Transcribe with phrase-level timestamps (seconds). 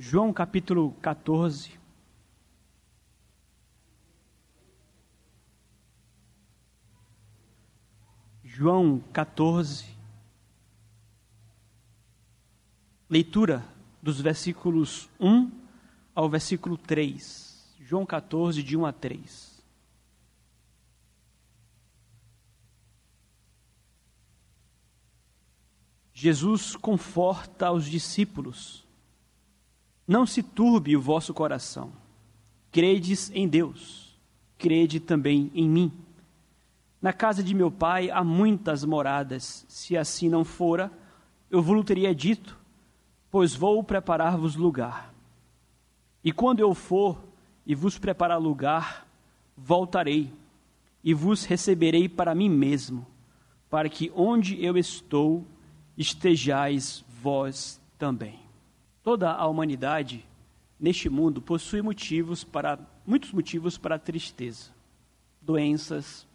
[0.00, 1.76] João capítulo 14.
[8.44, 9.86] João 14.
[13.10, 13.66] Leitura
[14.00, 15.50] dos versículos 1
[16.14, 17.76] ao versículo 3.
[17.80, 19.64] João 14, de 1 a 3.
[26.14, 28.87] Jesus conforta os discípulos.
[30.08, 31.92] Não se turbe o vosso coração.
[32.72, 34.18] Credes em Deus,
[34.56, 35.92] crede também em mim.
[37.00, 39.66] Na casa de meu pai há muitas moradas.
[39.68, 40.90] Se assim não fora,
[41.50, 42.58] eu vos teria dito,
[43.30, 45.12] pois vou preparar-vos lugar.
[46.24, 47.22] E quando eu for
[47.66, 49.06] e vos preparar lugar,
[49.54, 50.32] voltarei
[51.04, 53.06] e vos receberei para mim mesmo,
[53.68, 55.46] para que onde eu estou
[55.98, 58.47] estejais vós também.
[59.02, 60.26] Toda a humanidade
[60.78, 64.70] neste mundo possui motivos para muitos motivos para tristeza.
[65.40, 66.26] Doenças,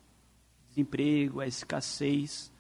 [0.70, 2.52] desemprego, a escassez.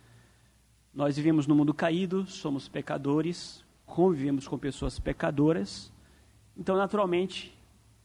[0.94, 5.92] Nós vivemos no mundo caído, somos pecadores, convivemos com pessoas pecadoras.
[6.56, 7.58] Então, naturalmente,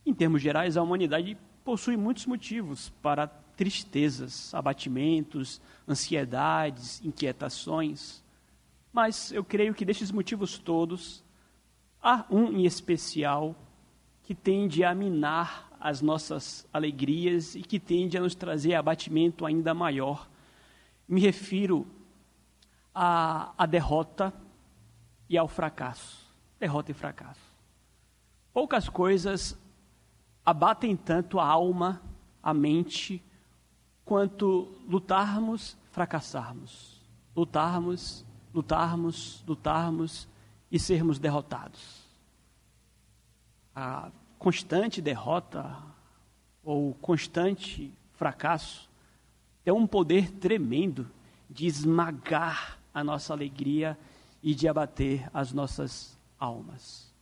[0.06, 8.24] em termos gerais, a humanidade possui muitos motivos para tristezas, abatimentos, ansiedades, inquietações.
[8.90, 11.22] Mas eu creio que destes motivos todos,
[12.02, 13.54] há um em especial
[14.22, 19.72] que tende a minar as nossas alegrias e que tende a nos trazer abatimento ainda
[19.72, 20.28] maior.
[21.08, 21.86] Me refiro
[22.94, 24.32] à, à derrota
[25.28, 26.26] e ao fracasso.
[26.58, 27.40] Derrota e fracasso.
[28.52, 29.56] Poucas coisas
[30.44, 32.02] abatem tanto a alma,
[32.42, 33.22] a mente,
[34.04, 37.00] quanto lutarmos, fracassarmos.
[37.36, 40.27] Lutarmos, lutarmos, lutarmos
[40.70, 42.06] e sermos derrotados.
[43.74, 45.76] A constante derrota
[46.62, 48.88] ou constante fracasso
[49.64, 51.10] tem um poder tremendo
[51.48, 53.98] de esmagar a nossa alegria
[54.42, 57.12] e de abater as nossas almas.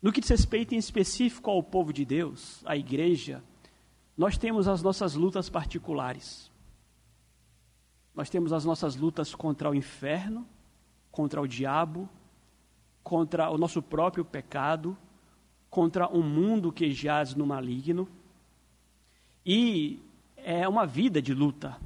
[0.00, 3.42] No que diz respeito em específico ao povo de Deus, à igreja,
[4.16, 6.50] nós temos as nossas lutas particulares.
[8.14, 10.46] Nós temos as nossas lutas contra o inferno,
[11.10, 12.08] contra o diabo,
[13.04, 14.96] contra o nosso próprio pecado,
[15.68, 18.08] contra um mundo que jaz no maligno.
[19.44, 20.00] E
[20.38, 21.76] é uma vida de luta.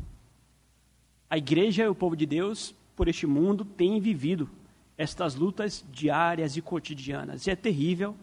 [1.29, 4.49] A igreja e o povo de Deus, por este mundo, têm vivido
[4.97, 7.47] estas lutas diárias e cotidianas.
[7.47, 8.17] E é terrível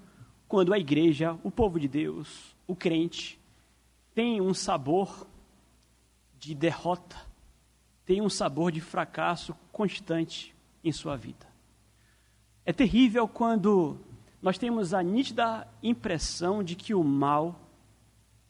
[0.47, 3.39] quando a igreja, o povo de Deus, o crente,
[4.13, 5.27] tem um sabor
[6.39, 7.17] de derrota,
[8.05, 11.54] tem um sabor de fracasso constante em sua vida.
[12.65, 13.97] É terrível quando
[14.41, 17.59] nós temos a nítida impressão de que o mal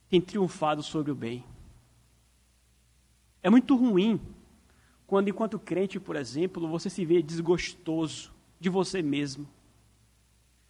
[0.09, 1.43] tem triunfado sobre o bem.
[3.43, 4.19] É muito ruim
[5.05, 9.47] quando, enquanto crente, por exemplo, você se vê desgostoso de você mesmo,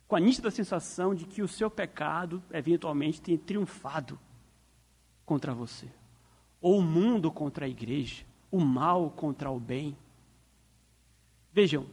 [0.08, 4.20] com a nítida sensação de que o seu pecado, eventualmente, tem triunfado
[5.26, 5.88] contra você,
[6.60, 9.96] ou o mundo contra a igreja, o mal contra o bem.
[11.54, 11.86] Vejam,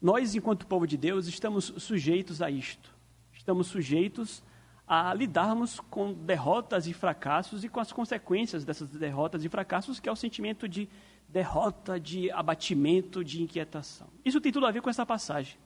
[0.00, 2.94] nós, enquanto povo de Deus, estamos sujeitos a isto.
[3.32, 4.42] Estamos sujeitos
[4.86, 10.08] a lidarmos com derrotas e fracassos e com as consequências dessas derrotas e fracassos, que
[10.08, 10.88] é o sentimento de
[11.28, 14.08] derrota, de abatimento, de inquietação.
[14.24, 15.58] Isso tem tudo a ver com essa passagem.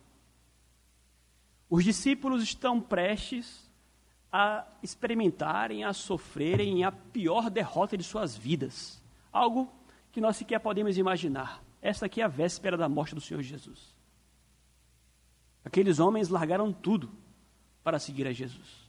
[1.71, 3.71] Os discípulos estão prestes
[4.31, 9.03] a experimentarem, a sofrerem a pior derrota de suas vidas.
[9.31, 9.71] Algo
[10.11, 11.63] que nós sequer podemos imaginar.
[11.81, 13.95] Esta aqui é a véspera da morte do Senhor Jesus.
[15.65, 17.11] Aqueles homens largaram tudo
[17.83, 18.83] para seguir a Jesus.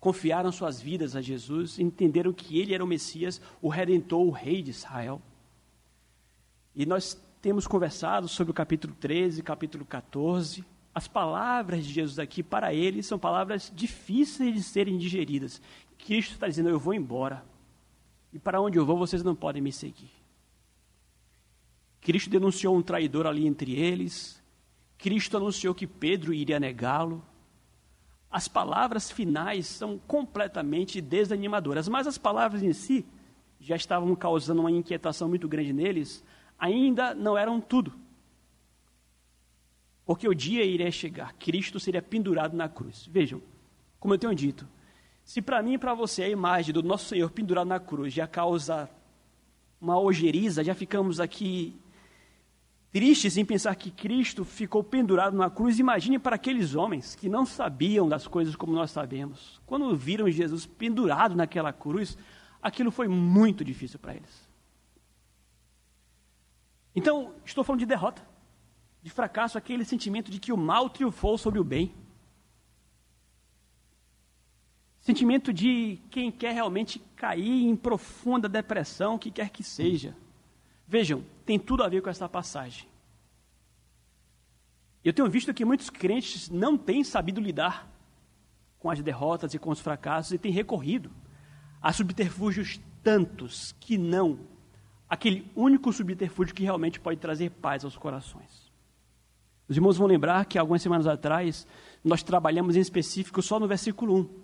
[0.00, 4.60] Confiaram suas vidas a Jesus, entenderam que ele era o Messias, o redentor, o rei
[4.62, 5.22] de Israel.
[6.74, 10.64] E nós temos conversado sobre o capítulo 13, capítulo 14.
[10.94, 15.62] As palavras de Jesus aqui, para eles, são palavras difíceis de serem digeridas.
[15.98, 17.44] Cristo está dizendo: Eu vou embora.
[18.32, 20.10] E para onde eu vou, vocês não podem me seguir.
[22.00, 24.41] Cristo denunciou um traidor ali entre eles.
[25.02, 27.24] Cristo anunciou que Pedro iria negá-lo.
[28.30, 33.04] As palavras finais são completamente desanimadoras, mas as palavras em si
[33.58, 36.22] já estavam causando uma inquietação muito grande neles,
[36.56, 37.92] ainda não eram tudo.
[40.06, 43.04] Porque o dia iria chegar, Cristo seria pendurado na cruz.
[43.10, 43.42] Vejam,
[43.98, 44.68] como eu tenho dito,
[45.24, 48.28] se para mim e para você a imagem do nosso Senhor pendurado na cruz já
[48.28, 48.88] causa
[49.80, 51.74] uma ojeriza, já ficamos aqui
[52.92, 57.46] tristes em pensar que Cristo ficou pendurado na cruz, imagine para aqueles homens que não
[57.46, 59.60] sabiam das coisas como nós sabemos.
[59.64, 62.18] Quando viram Jesus pendurado naquela cruz,
[62.60, 64.48] aquilo foi muito difícil para eles.
[66.94, 68.22] Então, estou falando de derrota,
[69.02, 71.94] de fracasso, aquele sentimento de que o mal triunfou sobre o bem.
[75.00, 80.14] Sentimento de quem quer realmente cair em profunda depressão, que quer que seja.
[80.92, 82.86] Vejam, tem tudo a ver com essa passagem.
[85.02, 87.90] Eu tenho visto que muitos crentes não têm sabido lidar
[88.78, 91.10] com as derrotas e com os fracassos e têm recorrido
[91.80, 94.40] a subterfúgios tantos que não
[95.08, 98.70] aquele único subterfúgio que realmente pode trazer paz aos corações.
[99.66, 101.66] Os irmãos vão lembrar que algumas semanas atrás
[102.04, 104.42] nós trabalhamos em específico só no versículo 1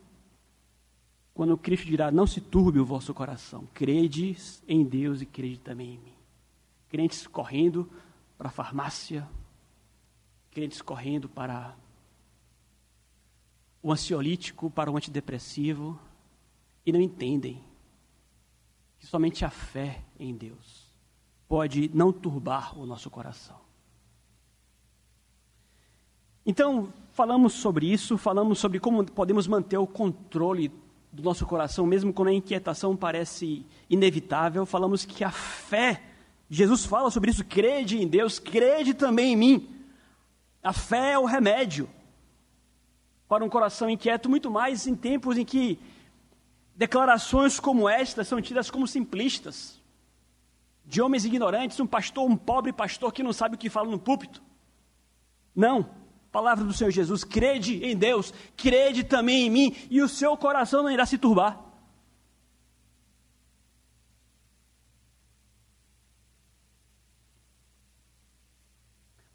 [1.35, 5.89] quando Cristo dirá: Não se turbe o vosso coração, credes em Deus e crede também
[5.89, 6.18] em mim.
[6.89, 7.91] Crentes correndo
[8.37, 9.29] para a farmácia,
[10.51, 11.77] crentes correndo para
[13.83, 15.99] o ansiolítico, para o antidepressivo,
[16.85, 17.63] e não entendem
[18.99, 20.89] que somente a fé em Deus
[21.47, 23.57] pode não turbar o nosso coração.
[26.45, 30.73] Então, falamos sobre isso, falamos sobre como podemos manter o controle
[31.13, 36.03] do nosso coração, mesmo quando a inquietação parece inevitável, falamos que a fé,
[36.49, 39.77] Jesus fala sobre isso, crede em Deus, crede também em mim.
[40.63, 41.89] A fé é o remédio
[43.29, 45.79] para um coração inquieto, muito mais em tempos em que
[46.75, 49.81] declarações como esta são tidas como simplistas,
[50.85, 53.99] de homens ignorantes, um pastor, um pobre pastor que não sabe o que fala no
[53.99, 54.43] púlpito.
[55.55, 55.91] Não,
[56.31, 60.83] Palavra do Senhor Jesus: crede em Deus, crede também em mim, e o seu coração
[60.83, 61.59] não irá se turbar.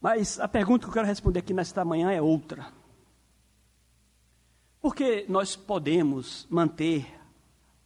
[0.04, 2.74] Mas a pergunta que eu quero responder aqui nesta manhã é outra.
[4.82, 7.10] Por que nós podemos manter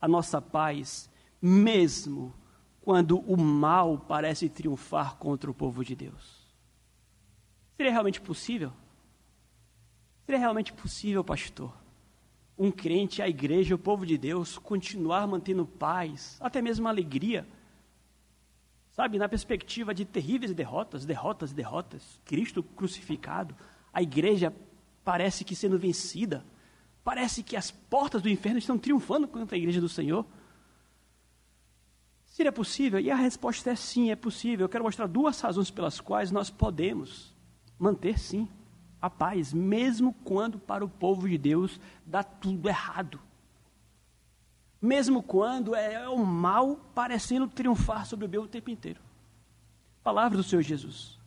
[0.01, 1.07] a nossa paz
[1.39, 2.33] mesmo
[2.81, 6.43] quando o mal parece triunfar contra o povo de Deus?
[7.75, 8.73] Seria realmente possível?
[10.25, 11.71] Seria realmente possível, pastor,
[12.57, 17.47] um crente, a igreja, o povo de Deus, continuar mantendo paz, até mesmo alegria?
[18.97, 23.55] Sabe, na perspectiva de terríveis derrotas, derrotas, derrotas, Cristo crucificado,
[23.93, 24.51] a igreja
[25.03, 26.43] parece que sendo vencida,
[27.03, 30.25] parece que as portas do inferno estão triunfando contra a igreja do Senhor.
[32.25, 32.99] Seria possível?
[32.99, 34.65] E a resposta é sim, é possível.
[34.65, 37.35] Eu quero mostrar duas razões pelas quais nós podemos
[37.77, 38.49] manter sim
[38.99, 43.19] a paz, mesmo quando para o povo de Deus dá tudo errado.
[44.81, 49.01] Mesmo quando é o mal parecendo triunfar sobre o bem o tempo inteiro.
[50.03, 51.17] Palavra do Senhor Jesus.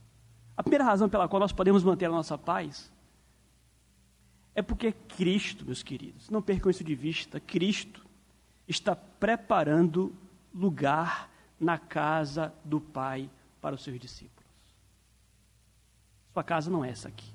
[0.57, 2.93] A primeira razão pela qual nós podemos manter a nossa paz
[4.55, 8.05] é porque Cristo, meus queridos, não percam isso de vista, Cristo
[8.69, 10.15] está preparando
[10.55, 13.31] lugar na casa do Pai
[13.61, 14.41] para os seus discípulos.
[16.33, 17.33] Sua casa não é essa aqui.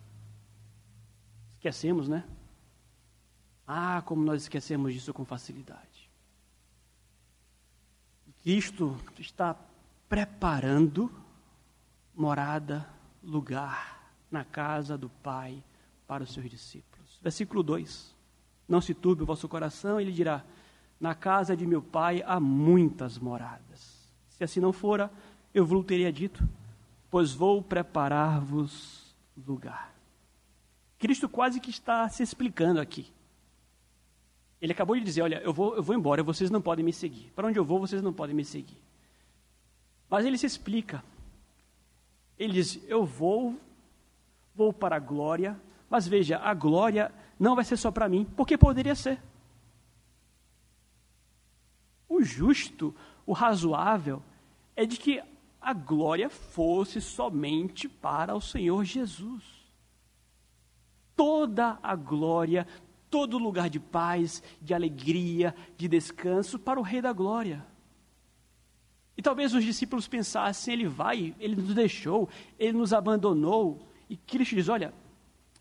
[1.55, 2.23] Esquecemos, né?
[3.67, 5.94] Ah, como nós esquecemos disso com facilidade.
[8.45, 9.55] Cristo está
[10.07, 11.11] preparando
[12.15, 12.87] morada,
[13.23, 15.63] lugar na casa do Pai
[16.05, 17.19] para os seus discípulos.
[17.23, 18.15] Versículo 2:
[18.69, 20.43] Não se turbe o vosso coração, ele dirá:
[20.99, 24.07] Na casa de meu Pai há muitas moradas.
[24.29, 25.11] Se assim não fora,
[25.51, 26.47] eu vos teria dito,
[27.09, 29.91] pois vou preparar-vos lugar.
[30.99, 33.11] Cristo quase que está se explicando aqui.
[34.65, 37.31] Ele acabou de dizer: Olha, eu vou, eu vou embora, vocês não podem me seguir.
[37.35, 38.81] Para onde eu vou, vocês não podem me seguir.
[40.09, 41.03] Mas ele se explica.
[42.35, 43.59] Ele diz: Eu vou,
[44.55, 45.55] vou para a glória,
[45.87, 49.21] mas veja, a glória não vai ser só para mim, porque poderia ser.
[52.09, 54.19] O justo, o razoável,
[54.75, 55.21] é de que
[55.61, 59.55] a glória fosse somente para o Senhor Jesus
[61.15, 62.67] toda a glória,
[63.15, 67.65] todo lugar de paz, de alegria, de descanso para o Rei da Glória.
[69.15, 72.27] E talvez os discípulos pensassem: ele vai, ele nos deixou,
[72.59, 73.87] ele nos abandonou.
[74.09, 74.93] E Cristo diz: olha,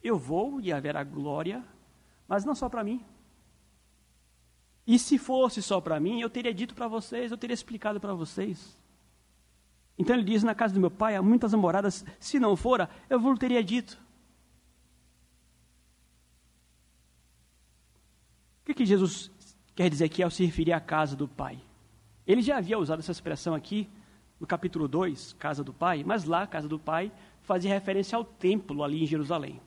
[0.03, 1.65] eu vou e haverá glória,
[2.27, 3.01] mas não só para mim.
[4.85, 8.15] E se fosse só para mim, eu teria dito para vocês, eu teria explicado para
[8.15, 8.77] vocês.
[9.97, 13.21] Então ele diz: na casa do meu pai há muitas moradas, se não fora, eu
[13.21, 14.04] vos teria dito.
[18.75, 19.31] O que, Jesus
[19.77, 21.61] quer dizer aqui ao se referir à casa do Pai?
[22.27, 23.89] Ele já havia usado essa expressão aqui
[24.41, 27.13] no capítulo 2, casa do Pai, mas lá, casa do Pai,
[27.43, 29.61] fazia referência ao templo ali em Jerusalém.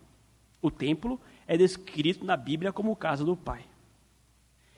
[0.61, 3.63] O templo é descrito na Bíblia como casa do Pai.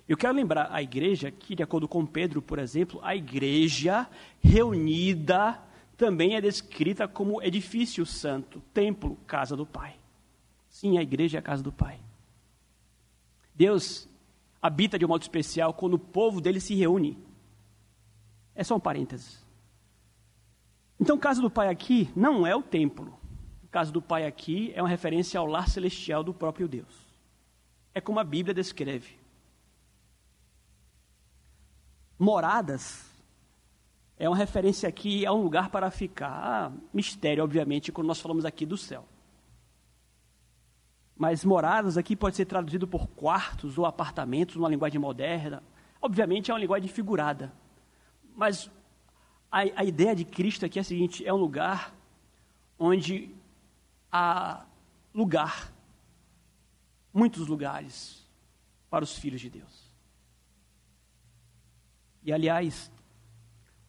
[0.08, 4.08] Eu quero lembrar a igreja que, de acordo com Pedro, por exemplo, a igreja
[4.44, 5.60] reunida
[5.98, 9.96] também é descrita como edifício santo, templo, casa do Pai.
[10.70, 12.00] Sim, a igreja é a casa do Pai.
[13.56, 14.08] Deus
[14.62, 17.18] habita de um modo especial quando o povo dele se reúne.
[18.56, 19.46] É só um parênteses.
[21.00, 23.18] Então, casa do Pai aqui não é o templo.
[23.72, 27.08] Casa do Pai aqui é uma referência ao lar celestial do próprio Deus.
[27.94, 29.18] É como a Bíblia descreve.
[32.18, 33.10] Moradas
[34.18, 36.30] é uma referência aqui a um lugar para ficar.
[36.30, 39.06] Ah, mistério, obviamente, quando nós falamos aqui do céu.
[41.20, 45.62] Mas moradas aqui pode ser traduzido por quartos ou apartamentos, numa linguagem moderna.
[46.02, 47.52] Obviamente é uma linguagem figurada.
[48.34, 48.72] Mas
[49.52, 51.94] a, a ideia de Cristo aqui é a seguinte: é um lugar
[52.80, 53.36] onde
[54.10, 54.66] há
[55.14, 55.74] lugar,
[57.14, 58.26] muitos lugares,
[58.90, 59.92] para os filhos de Deus.
[62.24, 62.90] E aliás,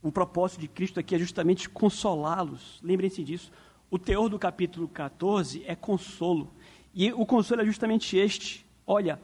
[0.02, 2.80] o propósito de Cristo aqui é justamente consolá-los.
[2.82, 3.52] Lembrem-se disso.
[3.88, 6.52] O teor do capítulo 14 é consolo.
[6.92, 9.20] E o consolo é justamente este: olha,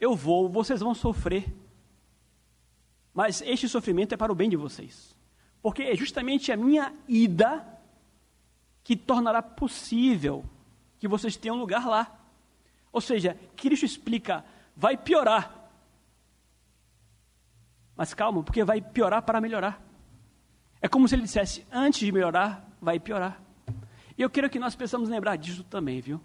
[0.00, 1.52] eu vou, vocês vão sofrer.
[3.12, 5.14] Mas este sofrimento é para o bem de vocês.
[5.62, 7.66] Porque é justamente a minha ida
[8.82, 10.44] que tornará possível
[10.98, 12.18] que vocês tenham lugar lá.
[12.92, 14.44] Ou seja, Cristo explica,
[14.76, 15.70] vai piorar.
[17.96, 19.82] Mas calma, porque vai piorar para melhorar.
[20.80, 23.40] É como se ele dissesse, antes de melhorar, vai piorar.
[24.16, 26.20] E eu quero que nós possamos lembrar disso também, viu?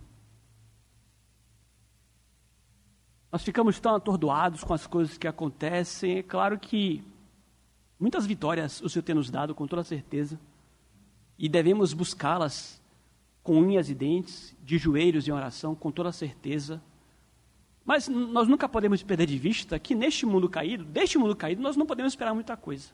[3.36, 6.20] Nós ficamos tão atordoados com as coisas que acontecem.
[6.20, 7.04] É claro que
[8.00, 10.40] muitas vitórias o Senhor tem nos dado, com toda certeza.
[11.38, 12.82] E devemos buscá-las
[13.44, 16.82] com unhas e dentes, de joelhos em oração, com toda certeza.
[17.84, 21.76] Mas nós nunca podemos perder de vista que neste mundo caído, deste mundo caído, nós
[21.76, 22.88] não podemos esperar muita coisa.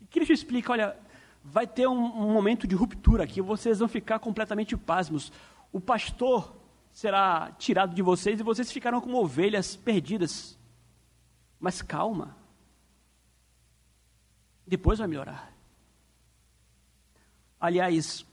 [0.00, 0.96] E Cristo explica: olha,
[1.44, 5.30] vai ter um, um momento de ruptura aqui, vocês vão ficar completamente pasmos.
[5.70, 6.65] O pastor
[6.96, 10.58] será tirado de vocês e vocês ficarão como ovelhas perdidas.
[11.60, 12.34] Mas calma.
[14.66, 15.52] Depois vai melhorar.
[17.60, 18.24] Aliás,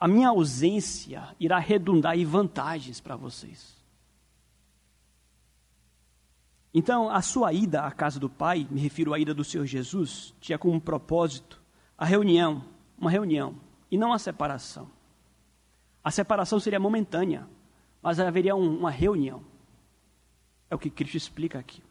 [0.00, 3.76] a minha ausência irá redundar em vantagens para vocês.
[6.72, 10.34] Então, a sua ida à casa do Pai, me refiro à ida do Senhor Jesus,
[10.40, 11.62] tinha como propósito
[11.98, 12.64] a reunião,
[12.96, 13.54] uma reunião,
[13.90, 14.90] e não a separação.
[16.02, 17.46] A separação seria momentânea,
[18.06, 19.42] mas haveria um, uma reunião.
[20.70, 21.82] É o que Cristo explica aqui.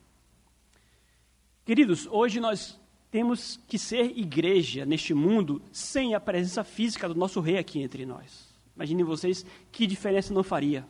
[1.66, 2.80] Queridos, hoje nós
[3.12, 8.06] temos que ser igreja neste mundo sem a presença física do nosso rei aqui entre
[8.06, 8.48] nós.
[8.78, 10.88] Imaginem vocês que diferença não faria.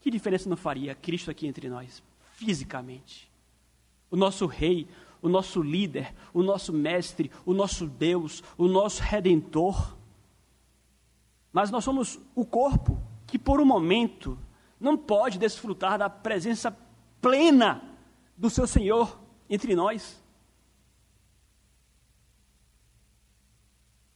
[0.00, 2.02] Que diferença não faria Cristo aqui entre nós,
[2.32, 3.30] fisicamente?
[4.10, 4.88] O nosso rei,
[5.20, 9.94] o nosso líder, o nosso mestre, o nosso Deus, o nosso redentor.
[11.52, 12.98] Mas nós somos o corpo
[13.34, 14.38] que por um momento
[14.78, 16.70] não pode desfrutar da presença
[17.20, 17.82] plena
[18.36, 20.22] do seu Senhor entre nós.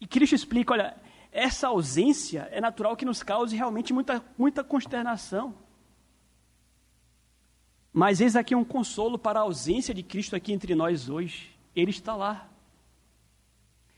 [0.00, 0.96] E Cristo explica: olha,
[1.32, 5.52] essa ausência é natural que nos cause realmente muita, muita consternação.
[7.92, 11.58] Mas eis aqui um consolo para a ausência de Cristo aqui entre nós hoje.
[11.74, 12.48] Ele está lá.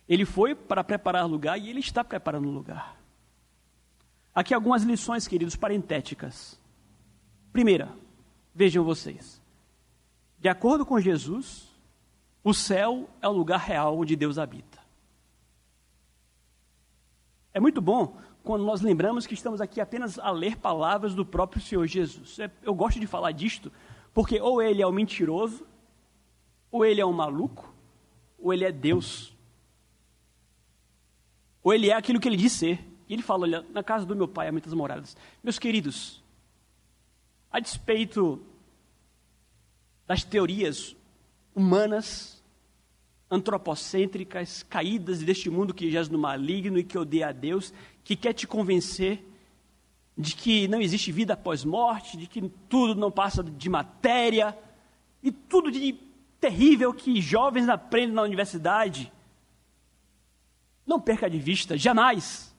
[0.08, 2.99] Ele foi para preparar lugar e ele está preparando lugar.
[4.34, 6.58] Aqui algumas lições, queridos, parentéticas.
[7.52, 7.92] Primeira,
[8.54, 9.40] vejam vocês.
[10.38, 11.68] De acordo com Jesus,
[12.42, 14.78] o céu é o lugar real onde Deus habita.
[17.52, 21.60] É muito bom quando nós lembramos que estamos aqui apenas a ler palavras do próprio
[21.60, 22.38] Senhor Jesus.
[22.38, 23.70] É, eu gosto de falar disto,
[24.14, 25.66] porque ou ele é o mentiroso,
[26.70, 27.74] ou ele é um maluco,
[28.38, 29.36] ou ele é Deus.
[31.62, 32.89] Ou ele é aquilo que ele diz ser.
[33.10, 35.16] E ele fala: Olha, na casa do meu pai há muitas moradas.
[35.42, 36.22] Meus queridos,
[37.50, 38.40] a despeito
[40.06, 40.94] das teorias
[41.52, 42.40] humanas,
[43.28, 47.74] antropocêntricas, caídas deste mundo que jaz no maligno e que odeia a Deus,
[48.04, 49.26] que quer te convencer
[50.16, 54.56] de que não existe vida após morte, de que tudo não passa de matéria,
[55.20, 55.98] e tudo de
[56.40, 59.12] terrível que jovens aprendem na universidade.
[60.86, 62.49] Não perca de vista, jamais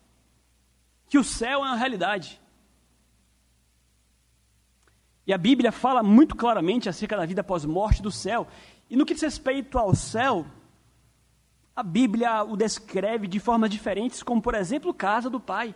[1.12, 2.40] que o céu é uma realidade.
[5.28, 8.48] E a Bíblia fala muito claramente acerca da vida após morte do céu.
[8.90, 10.46] E no que diz respeito ao céu,
[11.76, 15.74] A Bíblia o descreve de formas diferentes, como por exemplo, casa do Pai.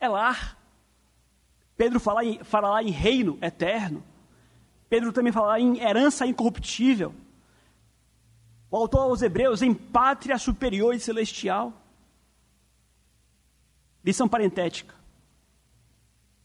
[0.00, 0.58] É lar.
[1.76, 4.02] Pedro fala, em, fala lá em reino eterno.
[4.88, 7.14] Pedro também fala em herança incorruptível.
[8.70, 11.72] O autor aos Hebreus em pátria superior e celestial.
[14.04, 14.94] Lição parentética.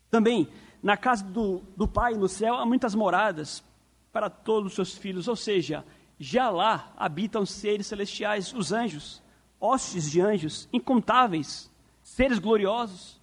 [0.09, 0.47] Também,
[0.81, 3.63] na casa do, do Pai no céu há muitas moradas
[4.11, 5.85] para todos os seus filhos, ou seja,
[6.17, 9.21] já lá habitam seres celestiais, os anjos,
[9.59, 11.69] hostes de anjos, incontáveis,
[12.01, 13.19] seres gloriosos.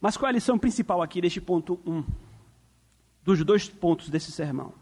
[0.00, 1.92] Mas qual é a lição principal aqui deste ponto 1?
[1.92, 2.04] Um,
[3.22, 4.72] dos dois pontos desse sermão.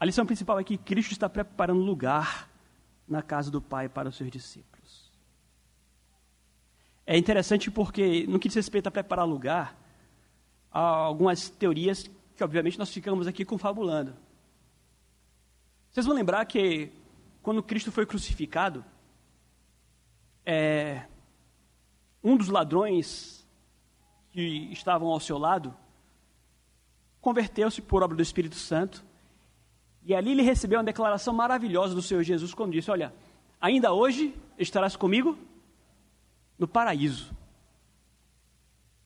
[0.00, 2.50] A lição principal é que Cristo está preparando lugar
[3.06, 5.10] na casa do Pai para os seus discípulos.
[7.06, 9.76] É interessante porque, no que diz respeito a preparar lugar,
[10.70, 14.16] há algumas teorias que, obviamente, nós ficamos aqui confabulando.
[15.90, 16.90] Vocês vão lembrar que,
[17.42, 18.84] quando Cristo foi crucificado,
[20.46, 21.06] é,
[22.22, 23.46] um dos ladrões
[24.30, 25.76] que estavam ao seu lado
[27.20, 29.04] converteu-se por obra do Espírito Santo.
[30.04, 33.14] E ali ele recebeu uma declaração maravilhosa do Senhor Jesus quando disse: Olha,
[33.60, 35.38] ainda hoje estarás comigo
[36.58, 37.34] no paraíso.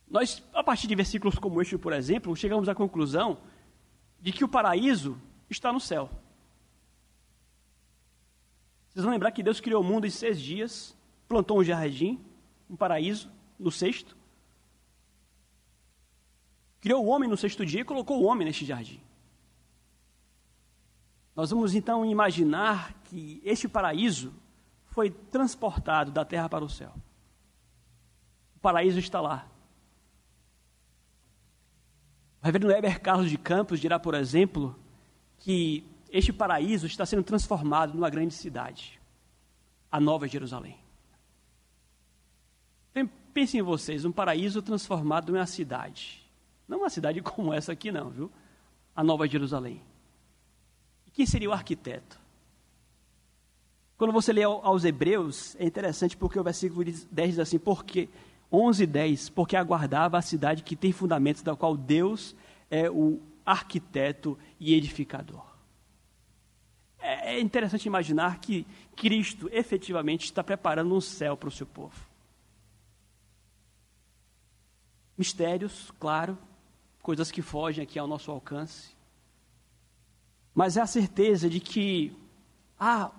[0.09, 3.39] Nós, a partir de versículos como este, por exemplo, chegamos à conclusão
[4.21, 6.09] de que o paraíso está no céu.
[8.89, 10.97] Vocês vão lembrar que Deus criou o mundo em seis dias,
[11.29, 12.19] plantou um jardim,
[12.71, 14.17] um paraíso, no sexto.
[16.81, 19.01] Criou o homem no sexto dia e colocou o homem neste jardim.
[21.37, 24.33] Nós vamos então imaginar que este paraíso
[24.87, 26.95] foi transportado da terra para o céu.
[28.57, 29.47] O paraíso está lá.
[32.43, 34.75] O reverendo Heber Carlos de Campos dirá, por exemplo,
[35.39, 38.99] que este paraíso está sendo transformado numa grande cidade,
[39.93, 40.79] a Nova Jerusalém.
[43.35, 46.27] Pensem em vocês, um paraíso transformado em uma cidade.
[46.67, 48.33] Não uma cidade como essa aqui, não, viu?
[48.95, 49.83] A Nova Jerusalém.
[51.17, 52.21] Quem seria o arquiteto?
[53.97, 58.11] Quando você lê aos Hebreus, é interessante porque o versículo 10 diz assim: Porque
[58.53, 62.37] 11, 10, porque aguardava a cidade que tem fundamentos, da qual Deus
[62.71, 65.43] é o arquiteto e edificador.
[66.99, 71.97] É, é interessante imaginar que Cristo efetivamente está preparando um céu para o seu povo.
[75.17, 76.37] Mistérios, claro,
[77.01, 78.96] coisas que fogem aqui ao nosso alcance,
[80.57, 82.17] mas é a certeza de que
[82.81, 83.11] há,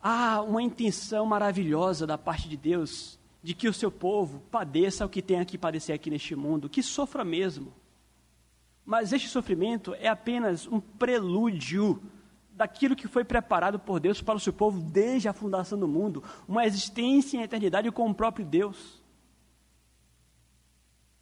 [0.00, 5.08] há uma intenção maravilhosa da parte de Deus de que o seu povo padeça o
[5.08, 7.74] que tem que padecer aqui neste mundo, que sofra mesmo.
[8.86, 12.02] Mas este sofrimento é apenas um prelúdio
[12.52, 16.24] daquilo que foi preparado por Deus para o seu povo desde a fundação do mundo,
[16.48, 19.02] uma existência em eternidade com o próprio Deus.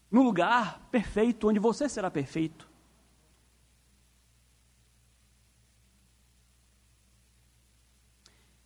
[0.08, 2.67] No lugar perfeito, onde você será perfeito.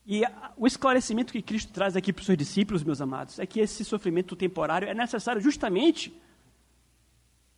[0.05, 0.23] E
[0.57, 3.85] o esclarecimento que Cristo traz aqui para os seus discípulos, meus amados, é que esse
[3.85, 6.13] sofrimento temporário é necessário justamente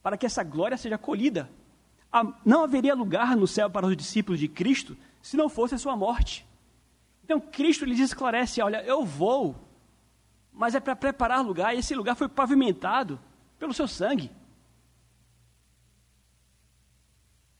[0.03, 1.51] para que essa glória seja colhida.
[2.45, 5.97] Não haveria lugar no céu para os discípulos de Cristo se não fosse a sua
[5.97, 6.47] morte.
[7.25, 9.57] Então Cristo lhes esclarece: olha, eu vou,
[10.53, 13.19] mas é para preparar lugar, e esse lugar foi pavimentado
[13.59, 14.31] pelo seu sangue.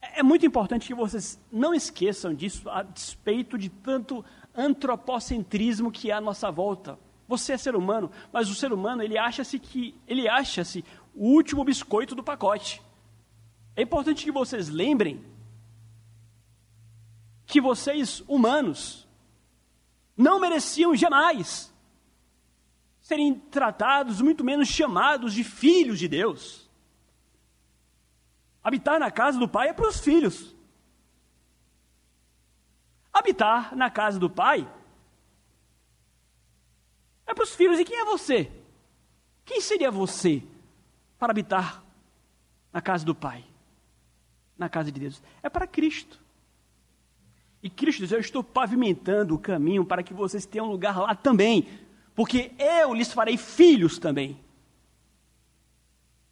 [0.01, 4.23] É, é muito importante que vocês não esqueçam disso, a despeito de tanto
[4.55, 6.99] antropocentrismo que há à nossa volta.
[7.27, 11.65] Você é ser humano, mas o ser humano ele acha-se que ele acha-se o último
[11.65, 12.83] biscoito do pacote.
[13.75, 15.25] É importante que vocês lembrem
[17.47, 19.09] que vocês humanos
[20.17, 21.73] não mereciam jamais
[23.01, 26.71] serem tratados, muito menos chamados de filhos de Deus.
[28.63, 30.54] Habitar na casa do Pai é para os filhos
[33.15, 34.69] habitar na casa do pai
[37.27, 37.79] é para os filhos.
[37.79, 38.51] E quem é você?
[39.45, 40.43] Quem seria você
[41.19, 41.83] para habitar
[42.73, 43.45] na casa do pai?
[44.59, 45.23] Na casa de Deus?
[45.43, 46.21] É para Cristo.
[47.63, 51.69] E Cristo diz: Eu estou pavimentando o caminho para que vocês tenham lugar lá também,
[52.15, 54.39] porque eu lhes farei filhos também.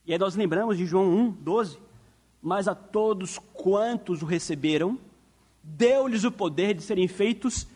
[0.05, 1.79] E aí nós lembramos de João 1, 12.
[2.41, 4.99] Mas a todos quantos o receberam,
[5.63, 7.67] deu-lhes o poder de serem feitos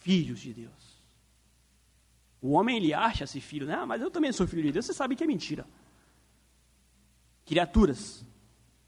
[0.00, 0.72] filhos de Deus.
[2.40, 3.74] O homem ele acha-se filho, né?
[3.74, 4.86] Ah, mas eu também sou filho de Deus.
[4.86, 5.64] Você sabe que é mentira.
[7.46, 8.24] Criaturas,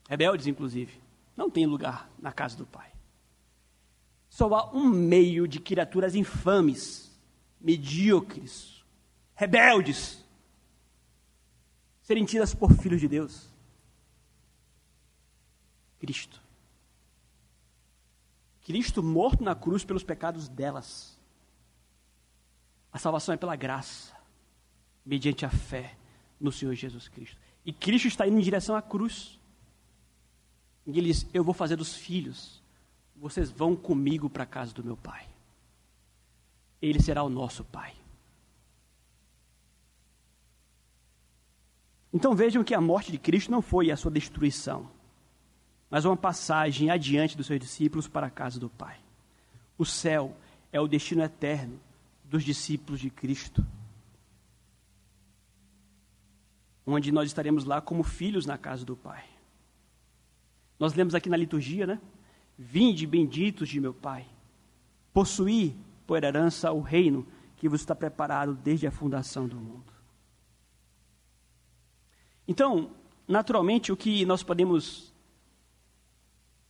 [0.09, 1.01] rebeldes inclusive,
[1.37, 2.91] não têm lugar na casa do Pai.
[4.29, 7.17] Só há um meio de criaturas infames,
[7.61, 8.85] medíocres,
[9.37, 10.25] rebeldes,
[12.03, 13.49] serem tidas por filhos de Deus.
[16.01, 16.44] Cristo.
[18.65, 21.21] Cristo morto na cruz pelos pecados delas.
[22.91, 24.15] A salvação é pela graça,
[25.05, 25.97] mediante a fé
[26.41, 27.37] no Senhor Jesus Cristo.
[27.65, 29.39] E Cristo está indo em direção à cruz.
[30.87, 32.63] E ele diz: Eu vou fazer dos filhos,
[33.15, 35.29] vocês vão comigo para a casa do meu pai.
[36.81, 37.95] Ele será o nosso pai.
[42.13, 44.89] Então vejam que a morte de Cristo não foi a sua destruição
[45.95, 48.99] mas uma passagem adiante dos seus discípulos para a casa do Pai.
[49.79, 50.37] O céu
[50.73, 51.79] é o destino eterno
[52.25, 53.65] dos discípulos de Cristo.
[56.85, 59.25] Onde nós estaremos lá como filhos na casa do Pai.
[60.81, 62.01] Nós lemos aqui na liturgia, né?
[62.59, 64.27] Vinde benditos de meu Pai,
[65.13, 65.77] possuí
[66.09, 67.25] por herança o reino
[67.57, 69.93] que vos está preparado desde a fundação do mundo.
[72.49, 72.91] Então,
[73.29, 75.14] naturalmente, o que nós podemos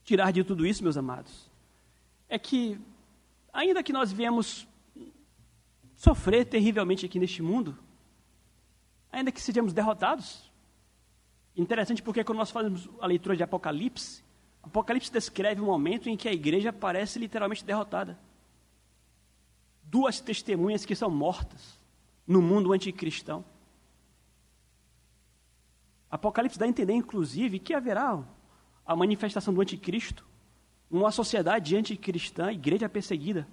[0.04, 1.50] tirar de tudo isso, meus amados,
[2.28, 2.78] é que,
[3.52, 4.68] ainda que nós viemos
[5.96, 7.76] sofrer terrivelmente aqui neste mundo,
[9.10, 10.50] ainda que sejamos derrotados,
[11.56, 14.22] interessante porque quando nós fazemos a leitura de Apocalipse,
[14.62, 18.18] Apocalipse descreve um momento em que a igreja parece literalmente derrotada.
[19.84, 21.78] Duas testemunhas que são mortas
[22.26, 23.44] no mundo anticristão.
[26.10, 28.24] Apocalipse dá a entender, inclusive, que haverá
[28.86, 30.26] a manifestação do anticristo,
[30.90, 33.48] uma sociedade anticristã, igreja perseguida,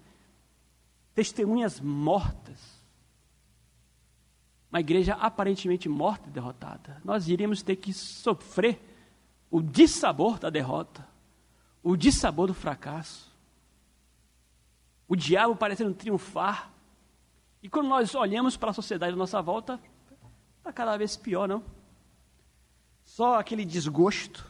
[1.14, 2.82] testemunhas mortas,
[4.72, 7.02] uma igreja aparentemente morta e derrotada.
[7.04, 8.80] Nós iríamos ter que sofrer
[9.50, 11.08] o dissabor da derrota,
[11.84, 13.30] o dissabor do fracasso,
[15.08, 16.72] o diabo parecendo triunfar.
[17.62, 19.80] E quando nós olhamos para a sociedade à nossa volta,
[20.58, 21.64] está cada vez pior, não?
[23.04, 24.50] Só aquele desgosto,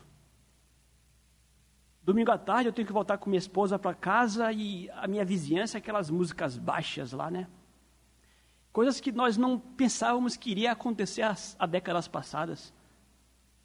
[2.12, 5.24] Domingo à tarde eu tenho que voltar com minha esposa para casa e a minha
[5.24, 7.48] vizinhança, aquelas músicas baixas lá, né?
[8.74, 11.24] Coisas que nós não pensávamos que iria acontecer
[11.58, 12.74] há décadas passadas.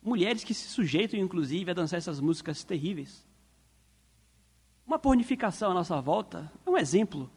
[0.01, 3.27] Mulheres que se sujeitam, inclusive, a dançar essas músicas terríveis.
[4.87, 7.29] Uma pornificação à nossa volta é um exemplo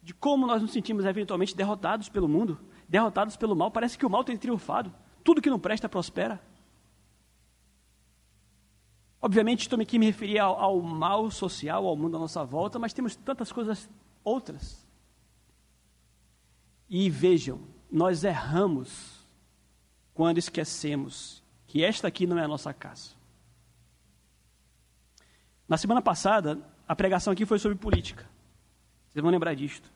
[0.00, 3.72] de como nós nos sentimos eventualmente derrotados pelo mundo, derrotados pelo mal.
[3.72, 4.94] Parece que o mal tem triunfado.
[5.24, 6.40] Tudo que não presta prospera.
[9.24, 12.92] Obviamente, estou aqui me referir ao, ao mal social, ao mundo à nossa volta, mas
[12.92, 13.88] temos tantas coisas
[14.24, 14.84] outras.
[16.90, 19.24] E vejam, nós erramos
[20.12, 23.10] quando esquecemos que esta aqui não é a nossa casa.
[25.68, 28.28] Na semana passada, a pregação aqui foi sobre política.
[29.08, 29.88] Vocês vão lembrar disto.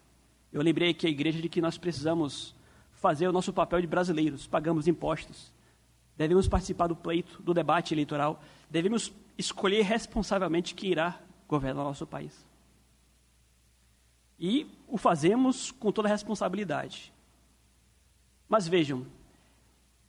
[0.53, 2.55] Eu lembrei que a igreja de que nós precisamos
[2.93, 5.53] fazer o nosso papel de brasileiros, pagamos impostos,
[6.17, 12.07] devemos participar do pleito, do debate eleitoral, devemos escolher responsavelmente quem irá governar o nosso
[12.07, 12.47] país.
[14.39, 17.13] E o fazemos com toda responsabilidade.
[18.49, 19.07] Mas vejam,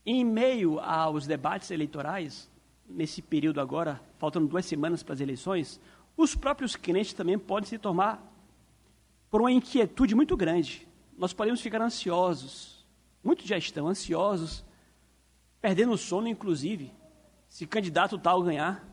[0.05, 2.49] em meio aos debates eleitorais,
[2.87, 5.79] nesse período agora, faltando duas semanas para as eleições,
[6.15, 8.21] os próprios crentes também podem se tomar
[9.29, 10.87] por uma inquietude muito grande.
[11.17, 12.85] Nós podemos ficar ansiosos,
[13.23, 14.63] muitos já estão ansiosos
[15.59, 16.91] perdendo o sono, inclusive,
[17.57, 18.87] se candidato tal ganhar.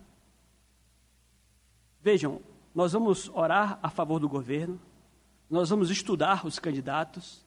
[2.00, 2.40] Vejam,
[2.74, 4.80] nós vamos orar a favor do governo,
[5.50, 7.44] nós vamos estudar os candidatos,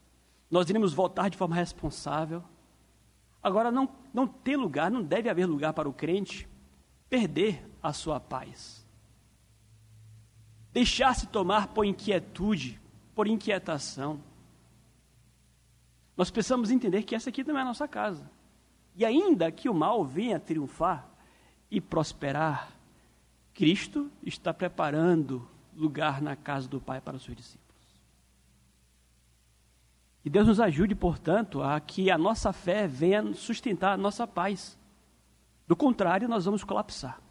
[0.47, 2.43] nós iremos votar de forma responsável.
[3.41, 6.47] Agora, não, não tem lugar, não deve haver lugar para o crente
[7.09, 8.85] perder a sua paz.
[10.71, 12.79] Deixar-se tomar por inquietude,
[13.15, 14.21] por inquietação.
[16.15, 18.36] Nós precisamos entender que essa aqui não é a nossa casa.
[18.97, 21.07] E ainda que o mal venha triunfar
[21.69, 22.71] e prosperar,
[23.53, 27.67] Cristo está preparando lugar na casa do Pai para os seus discípulos.
[30.23, 34.75] Que Deus nos ajude, portanto, a que a nossa fé venha sustentar a nossa paz.
[35.67, 37.21] Do contrário, nós vamos colapsar.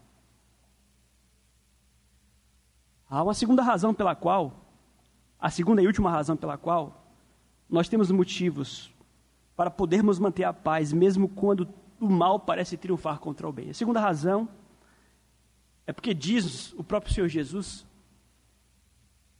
[3.09, 4.65] Há uma segunda razão pela qual,
[5.37, 7.11] a segunda e última razão pela qual,
[7.69, 8.89] nós temos motivos
[9.57, 11.67] para podermos manter a paz, mesmo quando
[11.99, 13.71] o mal parece triunfar contra o bem.
[13.71, 14.47] A segunda razão
[15.87, 17.83] é porque diz o próprio Senhor Jesus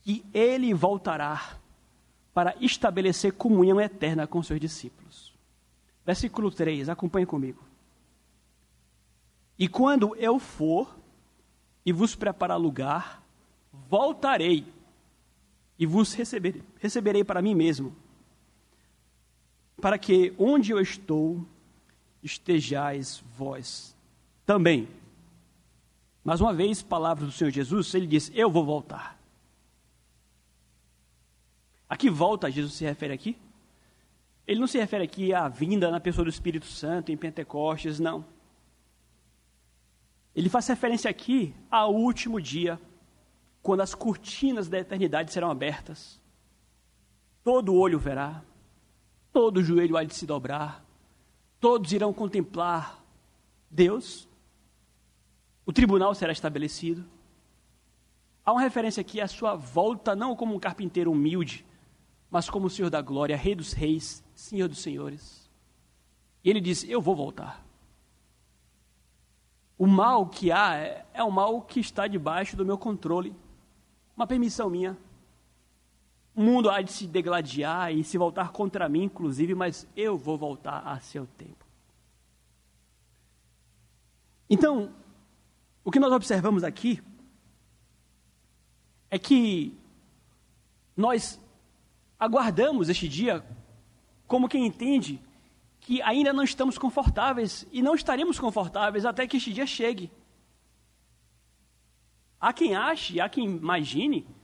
[0.01, 1.59] que ele voltará
[2.33, 5.33] para estabelecer comunhão eterna com seus discípulos.
[6.03, 7.63] Versículo 3, acompanhe comigo.
[9.59, 10.97] E quando eu for
[11.85, 13.21] e vos preparar lugar,
[13.71, 14.65] voltarei
[15.77, 17.95] e vos receber, receberei para mim mesmo,
[19.81, 21.45] para que onde eu estou
[22.23, 23.95] estejais vós
[24.45, 24.87] também.
[26.23, 29.17] Mais uma vez, palavras do Senhor Jesus, ele diz: Eu vou voltar.
[31.89, 33.37] A que volta Jesus se refere aqui?
[34.45, 38.25] Ele não se refere aqui à vinda na pessoa do Espírito Santo em Pentecostes, não.
[40.35, 42.79] Ele faz referência aqui ao último dia,
[43.61, 46.21] quando as cortinas da eternidade serão abertas.
[47.43, 48.41] Todo olho verá,
[49.37, 50.83] todo joelho há de se dobrar,
[51.59, 53.05] todos irão contemplar
[53.69, 54.27] Deus,
[55.63, 57.05] o tribunal será estabelecido.
[58.43, 61.63] Há uma referência aqui à sua volta, não como um carpinteiro humilde,
[62.31, 65.47] mas como o Senhor da glória, Rei dos reis, Senhor dos senhores.
[66.43, 67.63] E ele diz: Eu vou voltar.
[69.77, 73.35] O mal que há é, é o mal que está debaixo do meu controle,
[74.15, 74.97] uma permissão minha.
[76.37, 80.37] O mundo há de se degladiar e se voltar contra mim, inclusive, mas eu vou
[80.37, 81.65] voltar a seu tempo.
[84.47, 84.93] Então,
[85.83, 87.01] o que nós observamos aqui
[89.09, 89.75] é que
[90.95, 91.39] nós
[92.19, 93.43] aguardamos este dia
[94.27, 95.19] como quem entende
[95.79, 100.11] que ainda não estamos confortáveis e não estaremos confortáveis até que este dia chegue.
[102.39, 104.36] Há quem ache, há quem imagine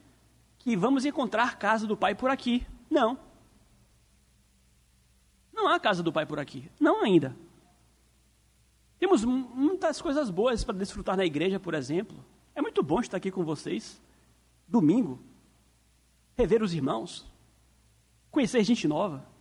[0.64, 2.66] que vamos encontrar casa do Pai por aqui.
[2.90, 3.20] Não.
[5.54, 6.70] Não há casa do Pai por aqui.
[6.80, 7.36] Não ainda.
[8.98, 12.24] Temos muitas coisas boas para desfrutar na igreja, por exemplo.
[12.56, 14.02] É muito bom estar aqui com vocês.
[14.68, 15.20] Domingo.
[16.38, 17.30] Rever os irmãos.
[18.32, 19.34] Conhecer gente nova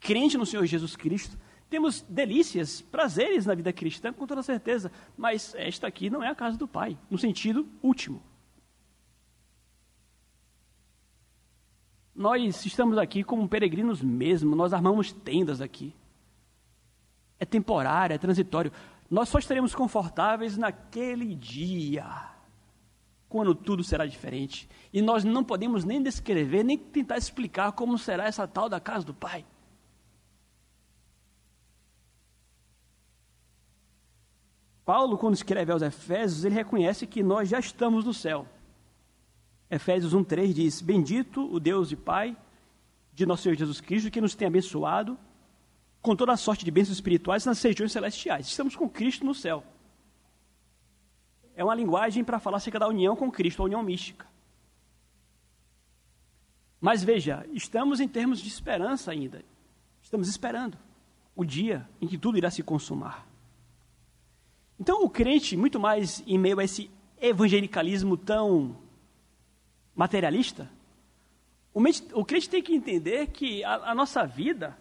[0.00, 5.54] crente no Senhor Jesus Cristo, temos delícias, prazeres na vida cristã, com toda certeza, mas
[5.54, 8.20] esta aqui não é a casa do Pai, no sentido último.
[12.20, 15.96] Nós estamos aqui como peregrinos mesmo, nós armamos tendas aqui.
[17.38, 18.70] É temporário, é transitório.
[19.10, 22.04] Nós só estaremos confortáveis naquele dia,
[23.26, 24.68] quando tudo será diferente.
[24.92, 29.06] E nós não podemos nem descrever, nem tentar explicar como será essa tal da casa
[29.06, 29.42] do Pai.
[34.84, 38.46] Paulo, quando escreve aos Efésios, ele reconhece que nós já estamos no céu.
[39.70, 42.36] Efésios 1,3 diz: Bendito o Deus e Pai
[43.14, 45.16] de nosso Senhor Jesus Cristo, que nos tem abençoado
[46.02, 48.46] com toda a sorte de bênçãos espirituais nas regiões celestiais.
[48.46, 49.62] Estamos com Cristo no céu.
[51.54, 54.26] É uma linguagem para falar acerca da união com Cristo, a união mística.
[56.80, 59.44] Mas veja, estamos em termos de esperança ainda.
[60.00, 60.78] Estamos esperando
[61.36, 63.26] o dia em que tudo irá se consumar.
[64.78, 68.78] Então, o crente, muito mais em meio a esse evangelicalismo tão
[70.00, 70.66] materialista,
[71.74, 71.82] o,
[72.14, 74.74] o crente tem que entender que a, a nossa vida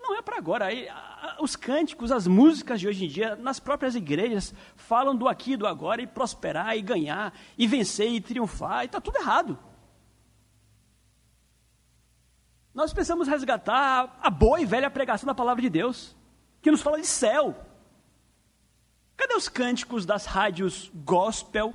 [0.00, 0.68] não é para agora.
[1.40, 5.56] Os cânticos, as músicas de hoje em dia, nas próprias igrejas, falam do aqui e
[5.58, 9.58] do agora, e prosperar, e ganhar, e vencer, e triunfar, e está tudo errado.
[12.72, 16.16] Nós precisamos resgatar a boa e velha pregação da palavra de Deus,
[16.62, 17.54] que nos fala de céu,
[19.16, 21.72] Cadê os cânticos das rádios gospel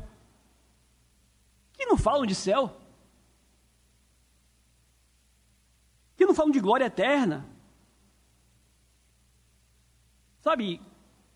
[1.80, 2.78] que não falam de céu?
[6.18, 7.48] Que não falam de glória eterna?
[10.42, 10.82] Sabe,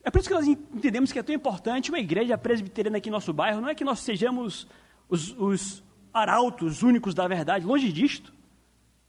[0.03, 3.15] é por isso que nós entendemos que é tão importante uma igreja presbiteriana aqui no
[3.15, 3.61] nosso bairro.
[3.61, 4.67] Não é que nós sejamos
[5.07, 8.33] os, os arautos únicos da verdade, longe disto.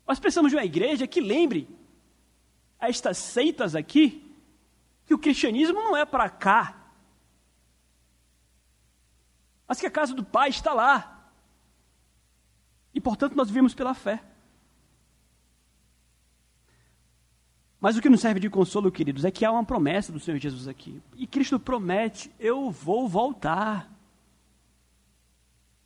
[0.07, 1.69] Nós precisamos de uma igreja que lembre
[2.79, 4.21] a estas seitas aqui
[5.05, 6.81] que o cristianismo não é para cá,
[9.67, 11.14] mas que a casa do Pai está lá.
[12.95, 14.23] E portanto nós vivemos pela fé.
[17.85, 20.39] Mas o que nos serve de consolo, queridos, é que há uma promessa do Senhor
[20.39, 21.03] Jesus aqui.
[21.17, 23.93] E Cristo promete: eu vou voltar.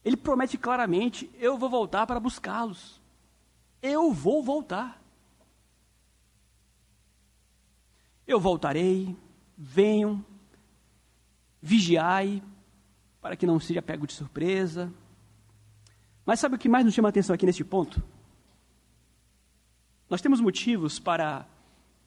[0.04, 3.00] Ele promete claramente: eu vou voltar para buscá-los.
[3.82, 5.02] Eu vou voltar.
[8.24, 9.16] Eu voltarei,
[9.56, 10.24] venham,
[11.60, 12.42] vigiai,
[13.20, 14.92] para que não seja pego de surpresa.
[16.28, 18.02] Mas sabe o que mais nos chama a atenção aqui neste ponto?
[20.10, 21.46] Nós temos motivos para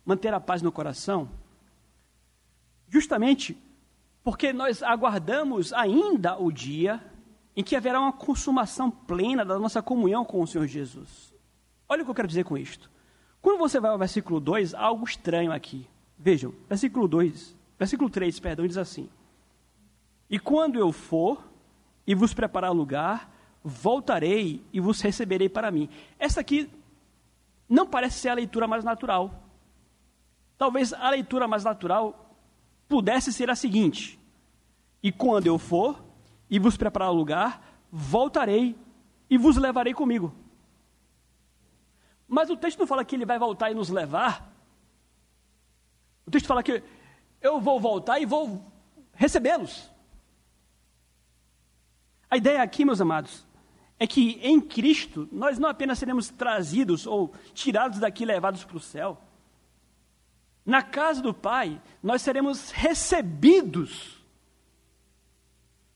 [0.06, 1.28] manter a paz no coração,
[2.88, 3.58] justamente
[4.24, 7.04] porque nós aguardamos ainda o dia
[7.56, 11.34] em que haverá uma consumação plena da nossa comunhão com o Senhor Jesus.
[11.90, 12.92] Olha o que eu quero dizer com isto.
[13.42, 15.88] Quando você vai ao versículo 2, há algo estranho aqui.
[16.16, 19.10] Vejam, versículo 2, versículo 3, perdão, diz assim:
[20.30, 21.44] e quando eu for
[22.06, 23.31] e vos preparar lugar,
[23.64, 25.90] voltarei e vos receberei para mim.
[26.18, 26.70] Essa aqui
[27.68, 29.44] não parece ser a leitura mais natural.
[30.58, 32.36] Talvez a leitura mais natural
[32.88, 34.20] pudesse ser a seguinte:
[35.02, 36.04] E quando eu for
[36.50, 38.76] e vos preparar o lugar, voltarei
[39.30, 40.34] e vos levarei comigo.
[42.28, 44.50] Mas o texto não fala que ele vai voltar e nos levar.
[46.26, 46.84] O texto fala que
[47.42, 48.66] eu vou voltar e vou
[49.14, 49.92] recebê-los.
[52.30, 53.46] A ideia aqui, meus amados,
[54.02, 58.80] é que em Cristo nós não apenas seremos trazidos ou tirados daqui levados para o
[58.80, 59.22] céu.
[60.66, 64.20] Na casa do Pai, nós seremos recebidos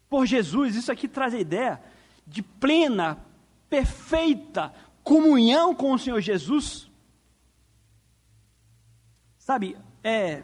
[0.07, 0.75] por Jesus.
[0.75, 1.81] Isso aqui traz a ideia
[2.27, 3.17] de plena,
[3.67, 4.71] perfeita
[5.03, 6.87] comunhão com o Senhor Jesus.
[9.39, 10.43] Sabe, é,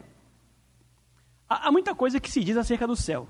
[1.48, 3.28] há, há muita coisa que se diz acerca do céu.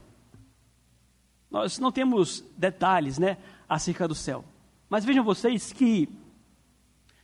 [1.51, 3.37] Nós não temos detalhes, né?
[3.69, 4.45] Acerca do céu.
[4.89, 6.09] Mas vejam vocês que,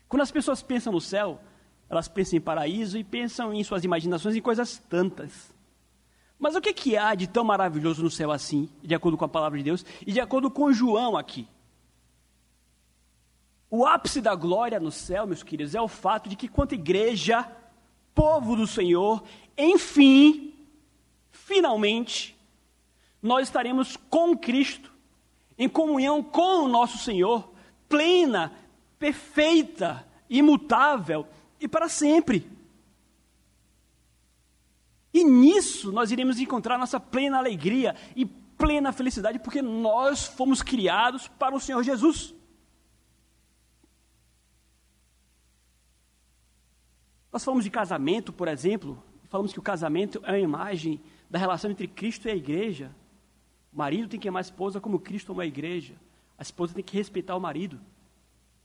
[0.09, 1.41] quando as pessoas pensam no céu,
[1.89, 5.53] elas pensam em paraíso e pensam em suas imaginações em coisas tantas.
[6.39, 9.29] Mas o que, que há de tão maravilhoso no céu assim, de acordo com a
[9.29, 11.49] palavra de Deus e de acordo com João aqui?
[13.71, 17.47] O ápice da glória no céu, meus queridos, é o fato de que, quanto igreja,
[18.15, 19.23] povo do Senhor,
[19.57, 20.55] enfim,
[21.31, 22.37] finalmente,
[23.21, 24.91] nós estaremos com Cristo
[25.59, 27.53] em comunhão com o nosso Senhor,
[27.89, 28.53] plena,
[28.99, 31.27] perfeita, imutável
[31.61, 32.49] e para sempre.
[35.13, 41.27] E nisso nós iremos encontrar nossa plena alegria e plena felicidade, porque nós fomos criados
[41.27, 42.35] para o Senhor Jesus.
[47.33, 51.71] Nós falamos de casamento, por exemplo, falamos que o casamento é a imagem da relação
[51.71, 52.95] entre Cristo e a igreja.
[53.79, 55.95] Marido tem que amar a esposa como Cristo ama a igreja.
[56.37, 57.81] A esposa tem que respeitar o marido.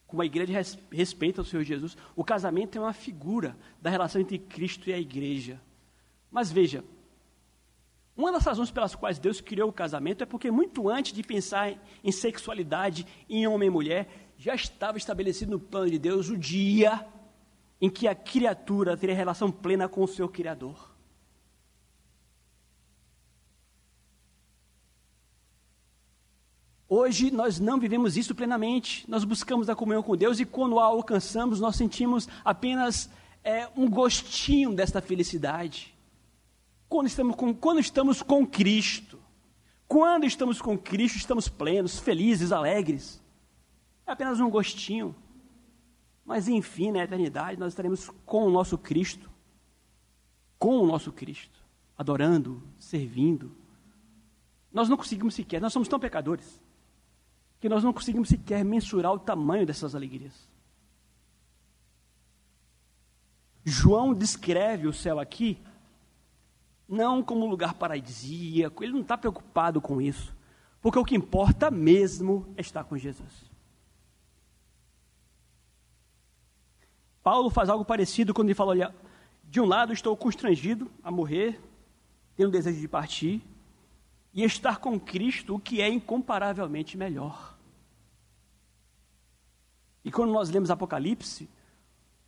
[0.07, 0.59] Como a igreja
[0.91, 1.95] respeita o Senhor Jesus.
[2.15, 5.61] O casamento é uma figura da relação entre Cristo e a igreja.
[6.31, 6.83] Mas veja,
[8.17, 11.79] uma das razões pelas quais Deus criou o casamento é porque, muito antes de pensar
[12.03, 17.05] em sexualidade em homem e mulher, já estava estabelecido no plano de Deus o dia
[17.79, 20.92] em que a criatura teria relação plena com o seu Criador.
[26.95, 29.03] Hoje nós não vivemos isso plenamente.
[29.09, 33.09] Nós buscamos a comunhão com Deus e quando a alcançamos, nós sentimos apenas
[33.43, 35.91] é, um gostinho desta felicidade.
[36.87, 39.19] Quando estamos, com, quando estamos com Cristo,
[39.87, 43.19] quando estamos com Cristo, estamos plenos, felizes, alegres.
[44.05, 45.15] É apenas um gostinho.
[46.23, 49.31] Mas enfim, na eternidade, nós estaremos com o nosso Cristo,
[50.59, 51.59] com o nosso Cristo,
[51.97, 53.51] adorando, servindo.
[54.71, 56.61] Nós não conseguimos sequer, nós somos tão pecadores
[57.63, 60.33] que nós não conseguimos sequer mensurar o tamanho dessas alegrias.
[63.63, 65.57] João descreve o céu aqui
[66.85, 70.35] não como um lugar paradisíaco, ele não está preocupado com isso,
[70.81, 73.49] porque o que importa mesmo é estar com Jesus.
[77.23, 78.95] Paulo faz algo parecido quando ele fala: olha,
[79.45, 81.61] de um lado estou constrangido a morrer,
[82.35, 83.41] tenho desejo de partir,
[84.33, 87.52] e estar com Cristo, o que é incomparavelmente melhor.
[90.03, 91.49] E quando nós lemos Apocalipse,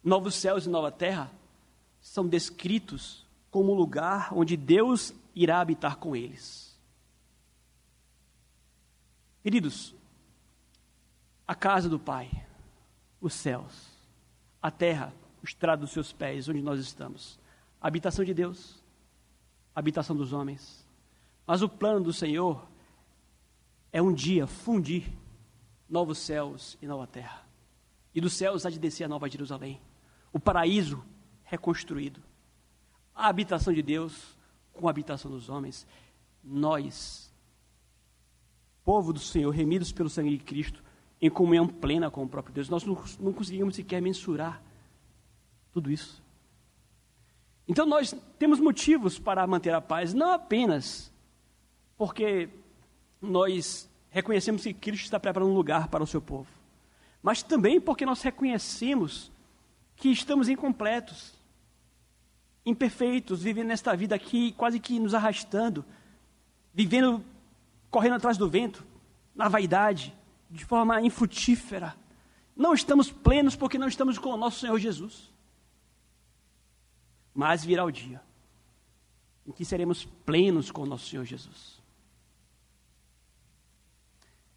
[0.03, 1.31] novos céus e nova terra
[2.01, 6.77] são descritos como um lugar onde Deus irá habitar com eles.
[9.41, 9.93] Queridos,
[11.47, 12.29] a casa do Pai,
[13.21, 13.89] os céus,
[14.61, 17.39] a terra, o estrado dos seus pés, onde nós estamos,
[17.79, 18.83] a habitação de Deus,
[19.75, 20.85] a habitação dos homens.
[21.45, 22.67] Mas o plano do Senhor
[23.91, 25.07] é um dia fundir
[25.87, 27.44] novos céus e nova terra.
[28.15, 29.81] E dos céus há de descer a nova Jerusalém.
[30.31, 31.03] O paraíso
[31.43, 32.21] reconstruído.
[33.13, 34.37] A habitação de Deus
[34.71, 35.85] com a habitação dos homens.
[36.41, 37.29] Nós,
[38.85, 40.81] povo do Senhor, remidos pelo sangue de Cristo,
[41.21, 44.61] em comunhão plena com o próprio Deus, nós não, não conseguimos sequer mensurar
[45.73, 46.23] tudo isso.
[47.67, 51.11] Então nós temos motivos para manter a paz, não apenas
[51.97, 52.49] porque
[53.21, 56.54] nós reconhecemos que Cristo está preparando um lugar para o seu povo
[57.25, 59.31] mas também porque nós reconhecemos
[59.95, 61.33] que estamos incompletos,
[62.63, 65.83] imperfeitos, vivendo nesta vida aqui quase que nos arrastando,
[66.71, 67.25] vivendo,
[67.89, 68.85] correndo atrás do vento,
[69.33, 70.13] na vaidade,
[70.51, 71.95] de forma infrutífera.
[72.55, 75.33] Não estamos plenos porque não estamos com o nosso Senhor Jesus.
[77.33, 78.21] Mas virá o dia
[79.47, 81.74] em que seremos plenos com o nosso Senhor Jesus.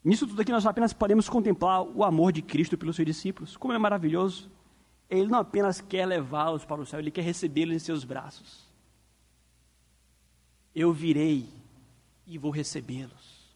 [0.09, 3.59] Nisso tudo aqui nós apenas podemos contemplar o amor de Cristo pelos seus discípulos.
[3.59, 4.51] Como é maravilhoso.
[5.11, 8.65] Ele não apenas quer levá-los para o céu, ele quer recebê-los em seus braços.
[10.75, 11.47] Eu virei
[12.27, 13.55] e vou recebê-los.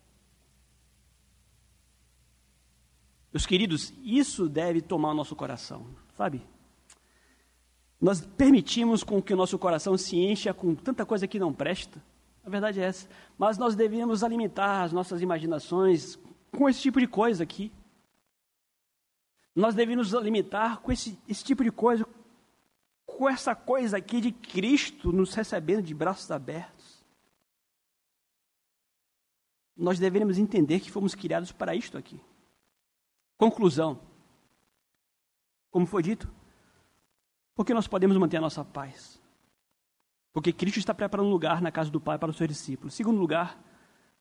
[3.33, 6.43] Meus queridos, isso deve tomar o nosso coração, sabe?
[7.99, 12.03] Nós permitimos com que o nosso coração se encha com tanta coisa que não presta.
[12.45, 13.09] A verdade é essa.
[13.39, 16.19] Mas nós devíamos alimentar as nossas imaginações
[16.53, 17.73] com esse tipo de coisa aqui.
[19.55, 22.07] Nós devemos nos alimentar com esse, esse tipo de coisa,
[23.05, 27.03] com essa coisa aqui de Cristo nos recebendo de braços abertos.
[29.77, 32.21] Nós devemos entender que fomos criados para isto aqui.
[33.37, 34.01] Conclusão.
[35.71, 36.31] Como foi dito,
[37.55, 39.21] porque nós podemos manter a nossa paz.
[40.33, 42.95] Porque Cristo está preparando um lugar na casa do Pai para os seus discípulos.
[42.95, 43.59] Segundo lugar,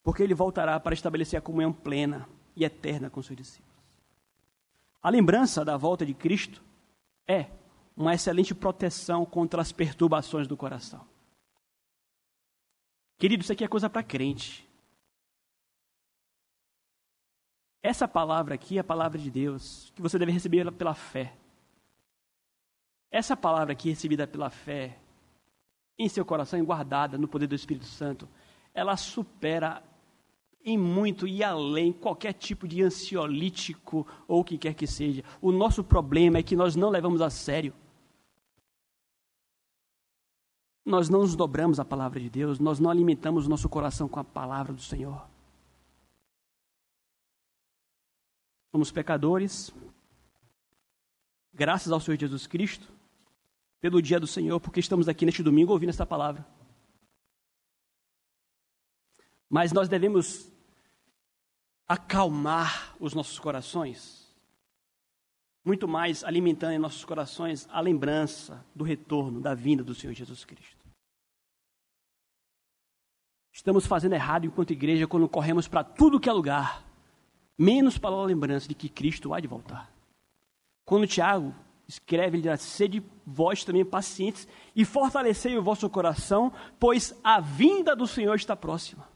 [0.03, 3.71] porque ele voltará para estabelecer a comunhão plena e eterna com seus discípulos.
[5.01, 6.63] A lembrança da volta de Cristo
[7.27, 7.47] é
[7.95, 11.05] uma excelente proteção contra as perturbações do coração.
[13.17, 14.67] Querido, isso aqui é coisa para crente.
[17.83, 21.35] Essa palavra aqui é a palavra de Deus, que você deve receber pela fé.
[23.11, 24.97] Essa palavra aqui, recebida pela fé,
[25.97, 28.27] em seu coração e guardada no poder do Espírito Santo,
[28.73, 29.83] ela supera
[30.63, 35.23] em muito e além qualquer tipo de ansiolítico ou o que quer que seja.
[35.41, 37.73] O nosso problema é que nós não levamos a sério.
[40.85, 44.19] Nós não nos dobramos à palavra de Deus, nós não alimentamos o nosso coração com
[44.19, 45.29] a palavra do Senhor.
[48.71, 49.73] Somos pecadores,
[51.53, 52.91] graças ao Senhor Jesus Cristo,
[53.79, 56.45] pelo dia do Senhor, porque estamos aqui neste domingo ouvindo essa palavra.
[59.51, 60.49] Mas nós devemos
[61.85, 64.33] acalmar os nossos corações,
[65.61, 70.45] muito mais alimentando em nossos corações a lembrança do retorno, da vinda do Senhor Jesus
[70.45, 70.87] Cristo.
[73.51, 76.85] Estamos fazendo errado enquanto igreja quando corremos para tudo que é lugar,
[77.57, 79.91] menos para a lembrança de que Cristo há de voltar.
[80.85, 81.53] Quando Tiago
[81.85, 87.93] escreve, ele diz: Sede vós também pacientes e fortalecei o vosso coração, pois a vinda
[87.93, 89.10] do Senhor está próxima.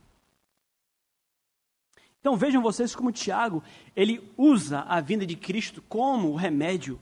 [2.26, 3.62] Então vejam vocês como Tiago,
[3.94, 6.98] ele usa a vinda de Cristo como remédio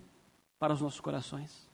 [0.59, 1.66] para os nossos corações.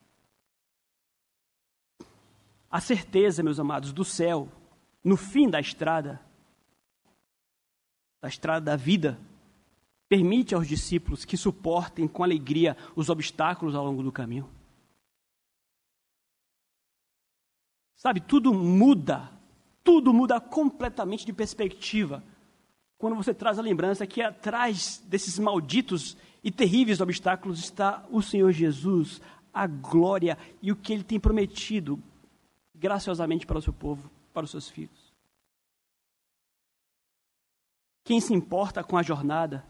[2.70, 4.48] A certeza, meus amados, do céu,
[5.03, 6.24] no fim da estrada,
[8.22, 9.18] da estrada da vida,
[10.09, 14.48] permite aos discípulos que suportem com alegria os obstáculos ao longo do caminho.
[17.96, 19.28] Sabe, tudo muda,
[19.82, 22.22] tudo muda completamente de perspectiva
[23.01, 28.53] quando você traz a lembrança que atrás desses malditos e terríveis obstáculos está o Senhor
[28.53, 29.22] Jesus,
[29.55, 31.98] a glória e o que ele tem prometido
[32.74, 35.14] graciosamente para o seu povo, para os seus filhos.
[38.05, 39.64] Quem se importa com a jornada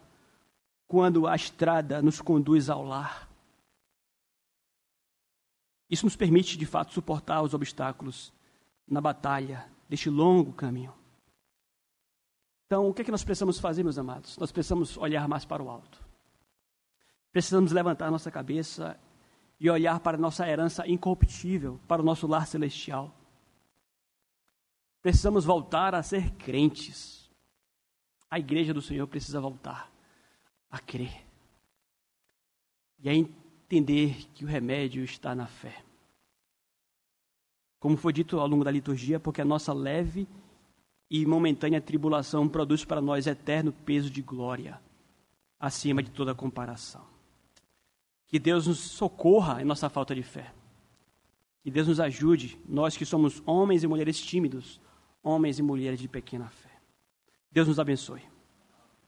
[0.88, 3.30] quando a estrada nos conduz ao lar?
[5.88, 8.32] Isso nos permite, de fato, suportar os obstáculos
[8.88, 10.99] na batalha deste longo caminho.
[12.70, 14.38] Então, o que, é que nós precisamos fazer, meus amados?
[14.38, 16.00] Nós precisamos olhar mais para o alto.
[17.32, 18.96] Precisamos levantar nossa cabeça
[19.58, 23.12] e olhar para a nossa herança incorruptível, para o nosso lar celestial.
[25.02, 27.28] Precisamos voltar a ser crentes.
[28.30, 29.90] A igreja do Senhor precisa voltar
[30.70, 31.26] a crer
[33.00, 35.82] e a entender que o remédio está na fé.
[37.80, 40.28] Como foi dito ao longo da liturgia, porque a nossa leve
[41.10, 44.80] e momentânea tribulação produz para nós eterno peso de glória,
[45.58, 47.04] acima de toda comparação.
[48.26, 50.54] Que Deus nos socorra em nossa falta de fé.
[51.62, 54.80] Que Deus nos ajude, nós que somos homens e mulheres tímidos,
[55.20, 56.70] homens e mulheres de pequena fé.
[57.50, 58.22] Deus nos abençoe.